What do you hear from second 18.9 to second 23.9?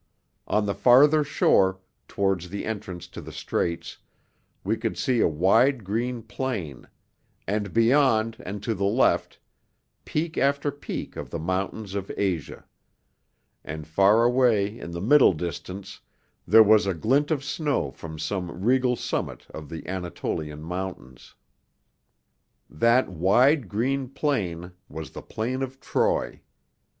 summit of the Anatolian Mountains. That wide